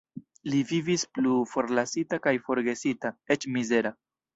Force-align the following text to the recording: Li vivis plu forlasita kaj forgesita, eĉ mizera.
Li 0.53 0.61
vivis 0.71 1.03
plu 1.19 1.35
forlasita 1.53 2.21
kaj 2.27 2.37
forgesita, 2.49 3.17
eĉ 3.37 3.51
mizera. 3.57 3.99